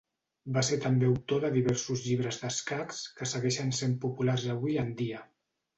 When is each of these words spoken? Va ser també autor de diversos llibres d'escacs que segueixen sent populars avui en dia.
Va 0.53 0.61
ser 0.69 0.77
també 0.85 1.07
autor 1.09 1.43
de 1.43 1.51
diversos 1.57 2.03
llibres 2.07 2.41
d'escacs 2.45 3.03
que 3.21 3.29
segueixen 3.35 3.73
sent 3.83 3.97
populars 4.09 4.53
avui 4.57 4.85
en 4.87 4.95
dia. 5.05 5.25